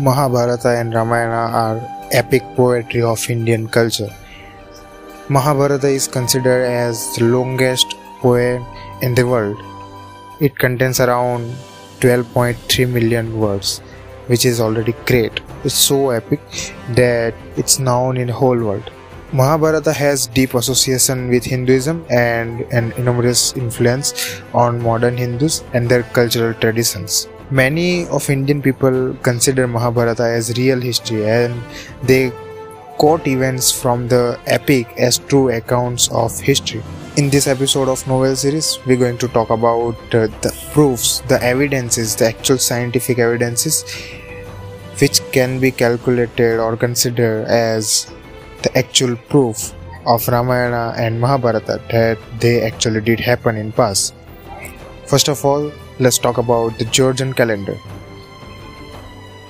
[0.00, 4.12] Mahabharata and Ramayana are epic poetry of Indian culture.
[5.28, 8.66] Mahabharata is considered as the longest poem
[9.02, 9.56] in the world.
[10.40, 11.44] It contains around
[12.00, 13.78] 12.3 million words,
[14.26, 15.40] which is already great.
[15.62, 16.40] It's so epic
[16.96, 18.90] that it's known in the whole world.
[19.32, 26.02] Mahabharata has deep association with Hinduism and an enormous influence on modern Hindus and their
[26.02, 27.28] cultural traditions.
[27.54, 31.54] Many of Indian people consider Mahabharata as real history and
[32.02, 32.32] they
[32.98, 36.82] quote events from the epic as true accounts of history.
[37.16, 41.40] In this episode of Knowell series, we're going to talk about uh, the proofs, the
[41.44, 43.84] evidences, the actual scientific evidences
[45.00, 48.12] which can be calculated or considered as
[48.64, 49.72] the actual proof
[50.06, 54.12] of Ramayana and Mahabharata that they actually did happen in past.
[55.06, 55.70] First of all,
[56.00, 57.76] let's talk about the Georgian calendar.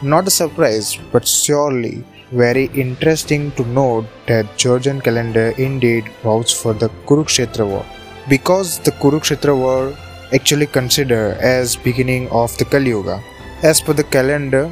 [0.02, 6.74] Not a surprise, but surely very interesting to note that Georgian calendar indeed vouched for
[6.74, 7.86] the Kurukshetra war.
[8.28, 9.96] Because the Kurukshetra war
[10.34, 13.22] actually considered as beginning of the Kali Yuga.
[13.62, 14.70] As per the calendar,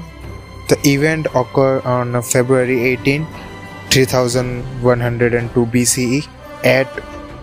[0.68, 3.26] the event occurred on February 18,
[3.90, 6.28] 3102 BCE
[6.64, 6.88] at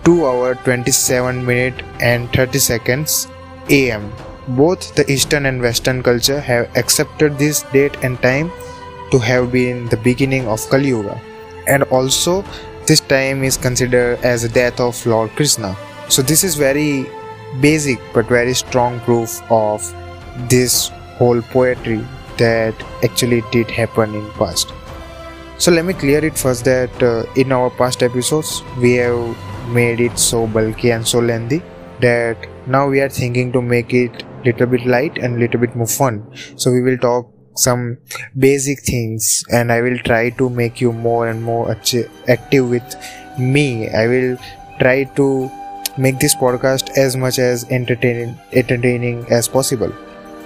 [0.04, 3.26] 2 hour 27 minute and 30 seconds
[3.68, 4.12] AM.
[4.48, 8.50] Both the Eastern and Western culture have accepted this date and time
[9.10, 11.20] to have been the beginning of Kali Yuga.
[11.66, 12.44] And also,
[12.86, 15.76] this time is considered as the death of Lord Krishna.
[16.08, 17.06] So, this is very
[17.60, 19.82] basic but very strong proof of
[20.48, 20.88] this
[21.18, 22.04] whole poetry
[22.38, 24.72] that actually did happen in past.
[25.58, 29.36] So let me clear it first that uh, in our past episodes we have
[29.68, 31.62] made it so bulky and so lengthy
[32.00, 35.86] that now we are thinking to make it little bit light and little bit more
[35.86, 36.30] fun.
[36.56, 37.98] So we will talk some
[38.38, 42.94] basic things and i will try to make you more and more active with
[43.38, 43.88] me.
[43.88, 44.38] I will
[44.78, 45.50] try to
[45.98, 49.92] make this podcast as much as entertaining entertaining as possible.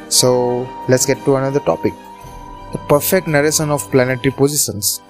[0.09, 1.93] So let's get to another topic.
[2.73, 5.01] The perfect narration of planetary positions.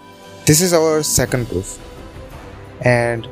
[0.46, 1.78] This is our second proof.
[2.82, 3.26] And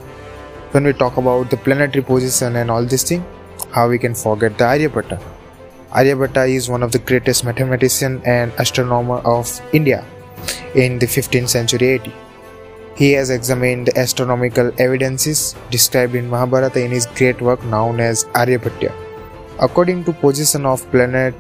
[0.71, 3.25] when we talk about the planetary position and all this thing
[3.73, 5.21] how we can forget the aryabhatta
[6.01, 10.03] aryabhatta is one of the greatest mathematician and astronomer of india
[10.75, 12.13] in the 15th century AD.
[12.97, 18.25] He has examined the astronomical evidences described in Mahabharata in his great work known as
[18.41, 18.93] Aryabhatiya.
[19.61, 21.35] According to position of planet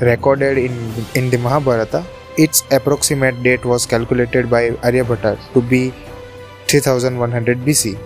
[0.00, 0.72] recorded in,
[1.14, 2.04] in the Mahabharata,
[2.38, 5.92] its approximate date was calculated by Aryabhatta to be
[6.68, 7.98] 3100 BC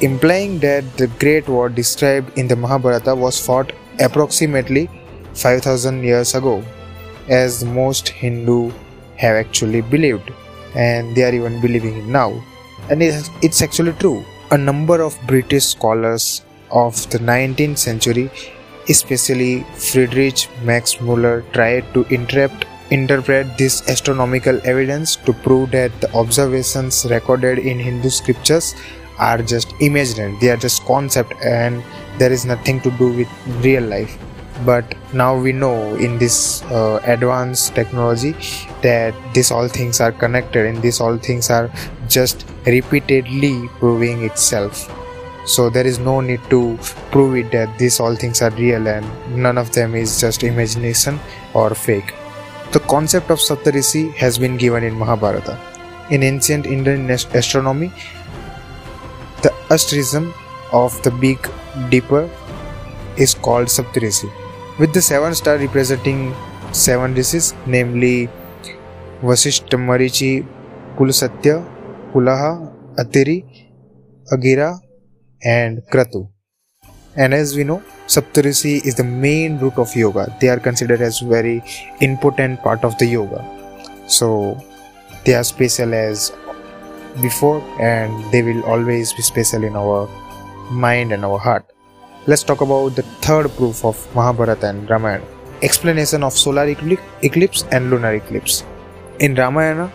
[0.00, 4.88] implying that the Great War described in the Mahabharata was fought approximately
[5.34, 6.62] 5000 years ago,
[7.28, 8.70] as most Hindu
[9.16, 10.30] have actually believed,
[10.74, 12.42] and they are even believing it now.
[12.90, 14.24] And it's actually true.
[14.50, 18.30] A number of British scholars of the 19th century,
[18.88, 26.10] especially Friedrich Max Müller, tried to interrupt interpret this astronomical evidence to prove that the
[26.14, 28.74] observations recorded in Hindu scriptures
[29.18, 30.36] are just imaginary.
[30.40, 31.82] They are just concept and
[32.18, 33.28] there is nothing to do with
[33.64, 34.18] real life.
[34.64, 38.32] But now we know in this uh, advanced technology
[38.82, 41.70] that these all things are connected and these all things are
[42.08, 44.92] just repeatedly proving itself.
[45.46, 46.76] So there is no need to
[47.10, 51.20] prove it that these all things are real and none of them is just imagination
[51.54, 52.14] or fake.
[52.72, 55.58] The concept of saptarishi has been given in mahabharata.
[56.10, 57.92] In ancient indian astronomy
[59.70, 60.32] asterism
[60.72, 61.38] of the Big
[61.90, 62.28] Dipper
[63.16, 64.30] is called Saptarishi,
[64.78, 66.34] with the seven star representing
[66.72, 68.28] seven rishis, namely
[69.22, 70.46] Vasishtha, Marichi,
[70.96, 71.56] Pulasatya,
[72.12, 73.44] Pulaha, Atiri,
[74.32, 74.78] Agira,
[75.42, 76.28] and Kratu.
[77.16, 80.34] And as we know, Saptarishi is the main root of yoga.
[80.40, 81.62] They are considered as very
[82.00, 83.44] important part of the yoga.
[84.06, 84.58] So
[85.24, 86.32] they are special as
[87.20, 90.08] before and they will always be special in our
[90.70, 91.64] mind and our heart.
[92.26, 95.24] Let's talk about the third proof of Mahabharata and Ramayana
[95.62, 98.64] explanation of solar eclipse and lunar eclipse.
[99.18, 99.90] In Ramayana,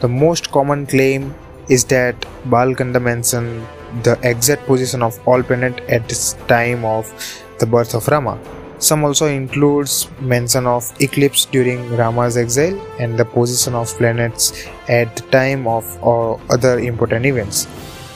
[0.00, 1.34] the most common claim
[1.68, 3.66] is that Balkanda mentioned
[4.04, 7.12] the exact position of all planets at this time of
[7.58, 8.38] the birth of Rama.
[8.80, 15.14] Some also includes mention of eclipse during Rama's exile and the position of planets at
[15.16, 17.66] the time of or other important events.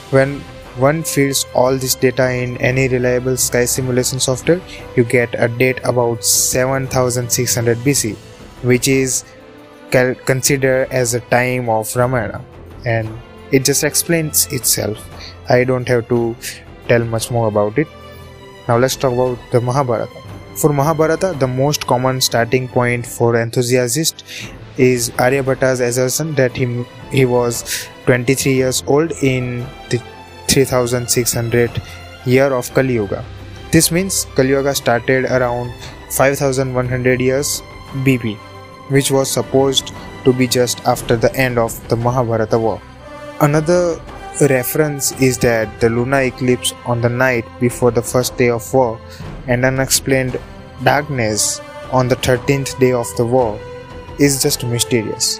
[0.09, 0.39] When
[0.77, 4.59] one feeds all this data in any reliable sky simulation software,
[4.95, 8.15] you get a date about 7600 BC,
[8.63, 9.23] which is
[9.91, 12.43] cal- considered as a time of Ramayana
[12.85, 13.07] and
[13.51, 14.97] it just explains itself.
[15.47, 16.35] I don't have to
[16.87, 17.87] tell much more about it.
[18.67, 20.24] Now let's talk about the Mahabharata.
[20.55, 24.23] For Mahabharata, the most common starting point for enthusiasts
[24.77, 30.01] is Aryabhata's assertion that he, he was 23 years old in the
[30.47, 31.81] 3600
[32.25, 33.25] year of Kali Yuga.
[33.71, 35.73] This means Kali Yuga started around
[36.11, 37.61] 5100 years
[38.05, 38.37] BP,
[38.91, 39.91] which was supposed
[40.23, 42.81] to be just after the end of the Mahabharata war.
[43.41, 43.99] Another
[44.39, 48.99] reference is that the lunar eclipse on the night before the first day of war
[49.47, 50.39] and unexplained
[50.83, 51.61] darkness
[51.91, 53.59] on the 13th day of the war
[54.19, 55.39] is just mysterious.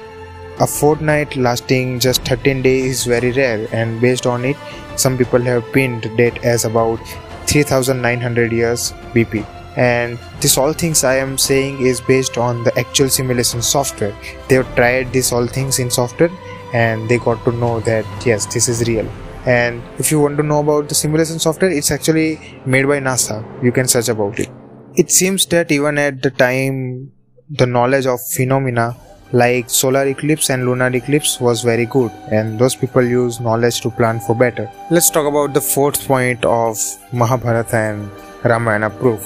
[0.59, 4.55] A fortnight lasting just 13 days is very rare, and based on it,
[4.95, 6.99] some people have pinned date as about
[7.47, 9.45] 3900 years BP.
[9.77, 14.15] And this all things I am saying is based on the actual simulation software.
[14.47, 16.31] They have tried this all things in software
[16.73, 19.09] and they got to know that yes, this is real.
[19.45, 23.43] And if you want to know about the simulation software, it's actually made by NASA.
[23.63, 24.49] You can search about it.
[24.95, 27.11] It seems that even at the time,
[27.49, 28.97] the knowledge of phenomena
[29.31, 33.89] like solar eclipse and lunar eclipse was very good and those people use knowledge to
[33.89, 34.71] plan for better.
[34.89, 36.77] Let's talk about the fourth point of
[37.11, 38.11] Mahabharata and
[38.43, 39.25] Ramayana proof.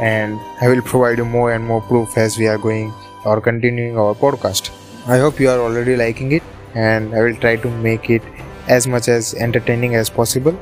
[0.00, 2.92] And I will provide you more and more proof as we are going
[3.24, 4.70] or continuing our podcast.
[5.08, 6.42] I hope you are already liking it
[6.74, 8.22] and I will try to make it
[8.68, 10.58] as much as entertaining as possible.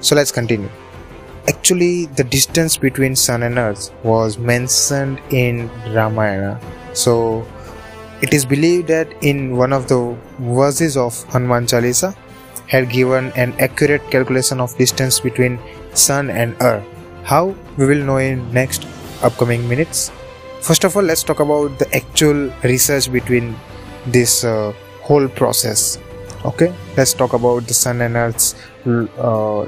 [0.00, 0.68] So let's continue.
[1.48, 6.60] Actually, the distance between sun and earth was mentioned in Ramayana.
[6.92, 7.46] So
[8.20, 12.14] it is believed that in one of the verses of Hanuman Chalisa
[12.66, 15.58] had given an accurate calculation of distance between
[15.94, 16.84] sun and earth.
[17.24, 18.86] How we will know in next
[19.22, 20.10] upcoming minutes.
[20.60, 23.56] First of all, let's talk about the actual research between
[24.06, 25.98] this uh, whole process.
[26.44, 28.54] Okay, let's talk about the sun and earth's
[28.86, 29.66] uh,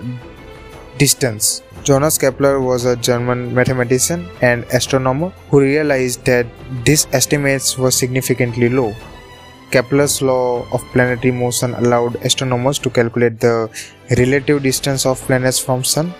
[0.98, 1.62] distance.
[1.82, 6.46] Johannes Kepler was a German mathematician and astronomer who realized that
[6.84, 8.94] these estimates were significantly low.
[9.72, 13.68] Kepler's law of planetary motion allowed astronomers to calculate the
[14.18, 16.12] relative distance of planets from sun.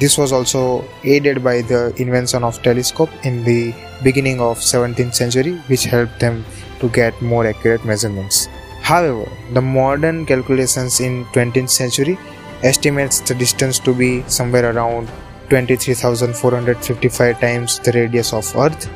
[0.00, 5.54] This was also aided by the invention of telescope in the beginning of 17th century
[5.66, 6.44] which helped them
[6.80, 8.48] to get more accurate measurements.
[8.82, 12.18] However, the modern calculations in 20th century
[12.62, 15.08] estimates the distance to be somewhere around
[15.50, 18.90] 23,455 times the radius of Earth.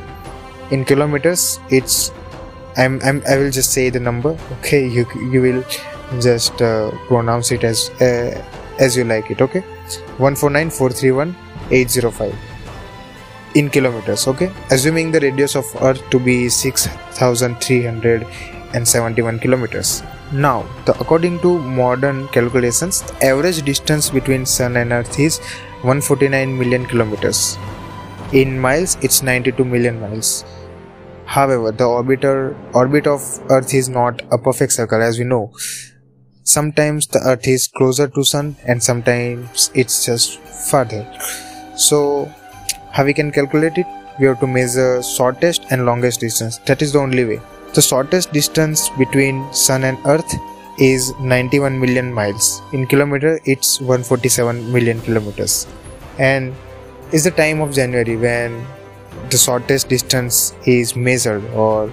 [0.70, 2.12] In kilometers, it's
[2.76, 4.36] I'm, I'm I will just say the number.
[4.58, 5.64] Okay, you you will
[6.20, 8.42] just uh, pronounce it as uh,
[8.78, 9.40] as you like it.
[9.40, 9.60] Okay,
[10.18, 11.36] one four nine four three one
[11.70, 12.34] eight zero five
[13.54, 14.26] in kilometers.
[14.26, 16.86] Okay, assuming the radius of Earth to be six
[17.22, 18.26] thousand three hundred
[18.74, 20.02] and seventy one kilometers.
[20.32, 25.38] Now, the, according to modern calculations, the average distance between Sun and Earth is
[25.82, 27.56] 149 million kilometers.
[28.32, 30.44] In miles, it's 92 million miles.
[31.26, 33.20] However, the orbiter, orbit of
[33.50, 35.52] Earth is not a perfect circle as we know.
[36.42, 41.06] Sometimes the Earth is closer to Sun and sometimes it's just farther.
[41.76, 42.32] So,
[42.92, 43.86] how we can calculate it?
[44.18, 46.58] We have to measure shortest and longest distance.
[46.66, 47.40] That is the only way.
[47.74, 50.34] The shortest distance between Sun and Earth
[50.78, 52.62] is 91 million miles.
[52.72, 55.66] In kilometer, it's 147 million kilometers.
[56.18, 56.54] And
[57.12, 58.66] is the time of January when
[59.30, 61.92] the shortest distance is measured or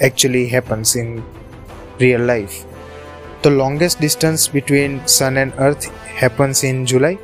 [0.00, 1.24] actually happens in
[1.98, 2.64] real life.
[3.42, 7.18] The longest distance between Sun and Earth happens in July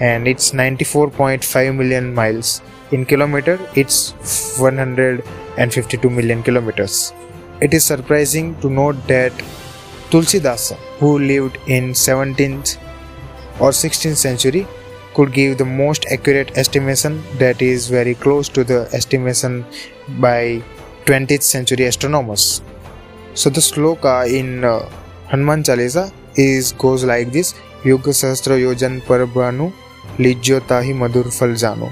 [0.00, 2.62] and it's 94.5 million miles.
[2.92, 4.14] In kilometer, it's
[5.56, 7.12] 152 million kilometers.
[7.60, 9.32] It is surprising to note that
[10.10, 12.78] Tulsidasa, who lived in 17th
[13.60, 14.66] or 16th century,
[15.14, 19.64] could give the most accurate estimation that is very close to the estimation
[20.20, 20.62] by
[21.06, 22.60] 20th century astronomers.
[23.34, 24.88] So the sloka in uh,
[25.28, 29.72] Hanuman Chalisa is goes like this: Yuga Sahasra Yojan Parabhanu
[30.18, 31.90] Lijyo Tahi Madhur Fal Jano.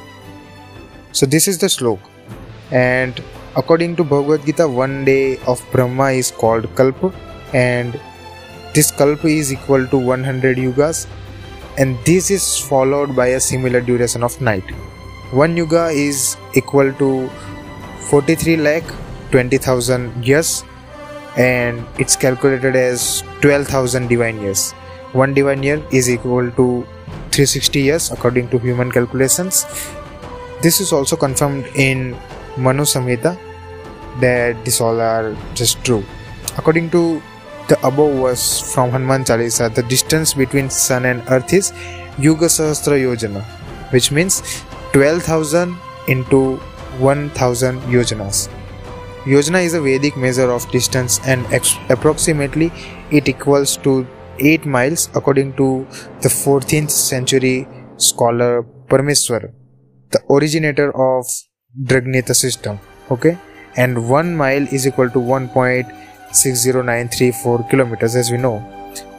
[1.13, 2.09] So this is the sloka,
[2.71, 3.23] and
[3.57, 7.13] According to Bhagavad Gita, one day of Brahma is called Kalpa,
[7.53, 8.01] and
[8.75, 11.07] this Kalpa is equal to 100 yugas,
[11.79, 14.69] and this is followed by a similar duration of night.
[15.31, 17.29] One yuga is equal to
[18.11, 18.83] 43 lakh
[19.31, 20.65] 20,000 years,
[21.37, 24.73] and it's calculated as 12,000 divine years.
[25.13, 26.85] One divine year is equal to
[27.31, 29.65] 360 years according to human calculations.
[30.61, 32.17] This is also confirmed in
[32.57, 33.39] Manu Samhita
[34.21, 36.05] that all are just true.
[36.57, 37.21] According to
[37.69, 41.73] the above verse from Hanuman Chalisa, the distance between sun and earth is
[42.19, 43.43] Yuga Sahasra Yojana,
[43.93, 44.43] which means
[44.93, 45.77] 12,000
[46.09, 46.57] into
[46.99, 48.49] 1000 yojanas.
[49.25, 52.71] Yojana is a Vedic measure of distance and ex- approximately
[53.11, 54.07] it equals to
[54.39, 55.87] 8 miles according to
[56.21, 59.53] the 14th century scholar Parameswar,
[60.11, 61.27] the originator of
[61.83, 62.79] Drigganita system.
[63.11, 63.39] Okay,
[63.77, 68.63] and 1 mile is equal to 1.60934 kilometers as we know.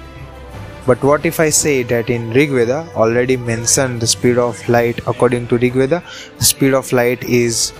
[0.85, 4.99] But what if I say that in Rig Veda already mentioned the speed of light
[5.07, 6.03] according to Rig Veda
[6.37, 7.73] the speed of light is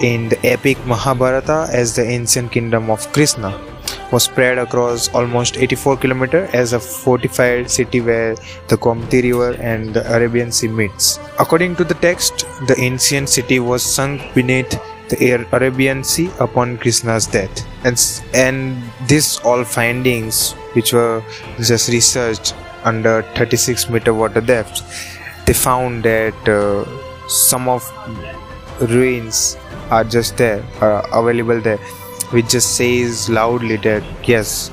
[0.00, 3.58] in the epic Mahabharata as the ancient kingdom of Krishna
[4.10, 8.34] was spread across almost 84 kilometers as a fortified city where
[8.68, 11.18] the Gomti River and the Arabian Sea meets.
[11.38, 17.26] According to the text, the ancient city was sunk beneath the Arabian Sea upon Krishna's
[17.26, 17.66] death.
[17.84, 18.00] And,
[18.32, 21.22] and this all findings, which were
[21.58, 24.82] just researched under 36 meter water depth,
[25.46, 26.84] they found that uh,
[27.28, 27.82] some of
[28.80, 29.56] ruins
[29.90, 31.78] are just there, are available there,
[32.30, 34.70] which just says loudly that yes,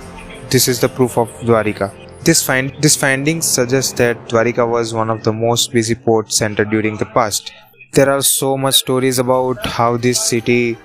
[0.49, 1.91] this is the proof of Dwarika.
[2.23, 6.63] This find this findings suggest that Dwarika was one of the most busy port center
[6.63, 7.51] during the past
[7.93, 10.77] there are so much stories about how this city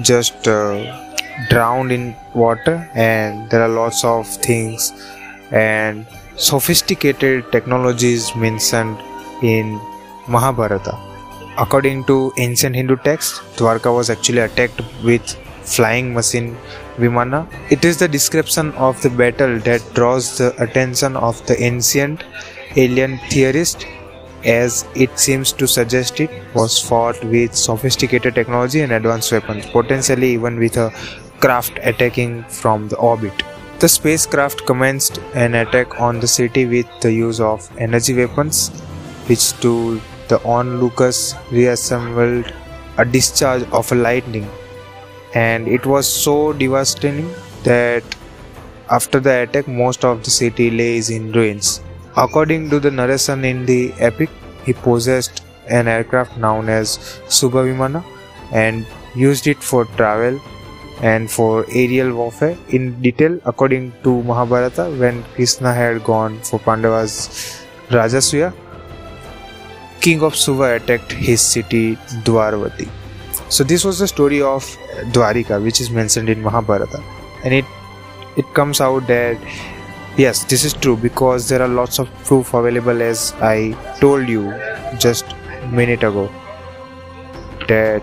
[0.00, 1.14] just uh,
[1.50, 4.92] drowned in water and there are lots of things
[5.52, 6.04] and
[6.36, 8.98] sophisticated technologies mentioned
[9.42, 9.78] in
[10.26, 10.94] mahabharata
[11.64, 12.16] according to
[12.46, 15.34] ancient hindu text dwarka was actually attacked with
[15.74, 16.48] flying machine
[17.02, 17.40] vimana
[17.76, 22.24] it is the description of the battle that draws the attention of the ancient
[22.84, 23.86] alien theorist
[24.44, 30.32] as it seems to suggest it was fought with sophisticated technology and advanced weapons, potentially
[30.32, 30.90] even with a
[31.38, 33.42] craft attacking from the orbit.
[33.78, 38.70] The spacecraft commenced an attack on the city with the use of energy weapons,
[39.26, 40.00] which to
[40.32, 41.20] the onlookers
[41.50, 42.52] reassembled
[43.02, 44.48] a discharge of lightning,
[45.34, 47.30] and it was so devastating
[47.64, 48.02] that
[48.90, 51.80] after the attack, most of the city lays in ruins.
[52.16, 54.30] According to the narration in the epic,
[54.66, 56.98] he possessed an aircraft known as
[57.36, 58.04] Subhavimana
[58.52, 60.40] and used it for travel
[61.00, 62.56] and for aerial warfare.
[62.68, 67.14] In detail, according to Mahabharata, when Krishna had gone for Pandava's
[67.88, 68.52] Rajasuya,
[70.06, 71.96] king of Suva attacked his city
[72.28, 72.88] Dwarvati.
[73.48, 74.64] So this was the story of
[75.16, 77.02] Dwarika, which is mentioned in Mahabharata,
[77.44, 77.64] and it
[78.36, 79.38] it comes out that
[80.16, 83.56] yes this is true because there are lots of proof available as i
[84.00, 84.42] told you
[85.04, 85.34] just
[85.78, 86.24] minute ago
[87.68, 88.02] that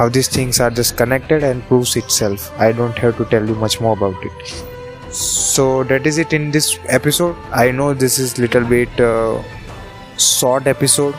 [0.00, 2.50] how these things are just connected and proves itself.
[2.58, 5.12] I don't have to tell you much more about it.
[5.12, 7.36] So that is it in this episode.
[7.52, 9.42] I know this is little bit uh,
[10.16, 11.14] short episode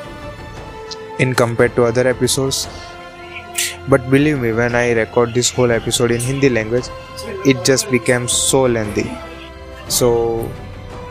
[1.22, 2.68] in compared to other episodes.
[3.90, 6.88] But believe me when i record this whole episode in hindi language
[7.52, 9.10] it just became so lengthy.
[9.88, 10.50] So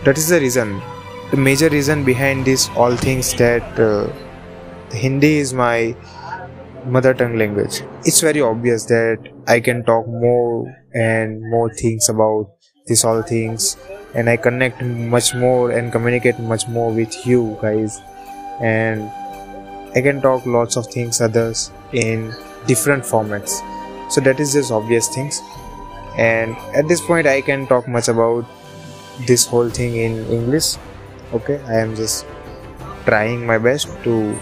[0.05, 0.81] that is the reason.
[1.31, 4.09] The major reason behind this all things that uh,
[4.93, 5.95] hindi is my
[6.87, 7.83] mother tongue language.
[8.05, 12.51] It's very obvious that i can talk more and more things about
[12.87, 13.77] these all things
[14.15, 18.01] and i connect much more and communicate much more with you guys.
[18.61, 19.11] And
[19.95, 22.33] i can talk lots of things others in
[22.67, 23.61] different formats.
[24.11, 25.41] So that is just obvious things.
[26.17, 28.45] And at this point i can talk much about
[29.27, 30.77] this whole thing in english.
[31.33, 32.27] Okay i am just
[33.07, 34.39] trying my best to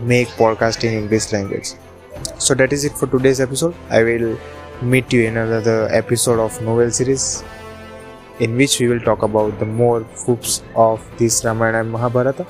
[0.00, 1.68] make podcast in english language.
[2.38, 3.74] So that is it for today's episode.
[3.90, 4.38] I will
[4.82, 7.44] meet you in another episode of Knowell series
[8.40, 12.46] in which we will talk about the more hoops of this ramayana and mahabharata.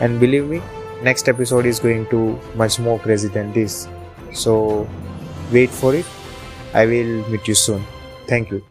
[0.00, 0.60] And believe me
[1.02, 3.88] next episode is going to much more crazy than this.
[4.32, 4.88] So
[5.52, 6.06] wait for it.
[6.74, 7.84] I will meet you soon.
[8.26, 8.64] Thank you